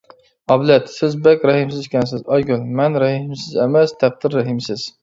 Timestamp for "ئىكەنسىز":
1.85-2.25